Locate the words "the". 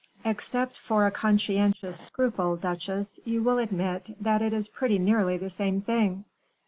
5.37-5.51